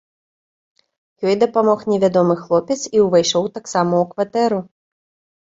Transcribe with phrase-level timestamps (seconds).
[1.27, 4.59] Ёй дапамог невядомы хлопец і ўвайшоў таксама ў кватэру.